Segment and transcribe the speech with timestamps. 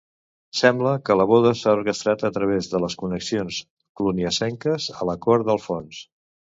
[0.61, 3.61] Sembla que la boda s'ha orquestrat a través de les connexions
[4.03, 6.07] cluniacenques a la cort d'Alfons.